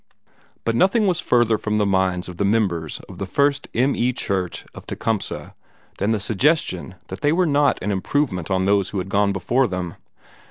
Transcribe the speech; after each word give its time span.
But 0.65 0.75
nothing 0.75 1.05
was 1.05 1.19
further 1.19 1.59
from 1.59 1.77
the 1.77 1.85
minds 1.85 2.27
of 2.27 2.37
the 2.37 2.43
members 2.43 2.99
of 3.07 3.19
the 3.19 3.27
First 3.27 3.67
M. 3.75 3.95
E. 3.95 4.11
Church 4.13 4.65
of 4.73 4.87
Tecumseh 4.87 5.53
than 5.99 6.09
the 6.09 6.19
suggestion 6.19 6.95
that 7.09 7.21
they 7.21 7.31
were 7.31 7.45
not 7.45 7.77
an 7.83 7.91
improvement 7.91 8.49
on 8.49 8.65
those 8.65 8.89
who 8.89 8.97
had 8.97 9.09
gone 9.09 9.31
before 9.31 9.67
them. 9.67 9.93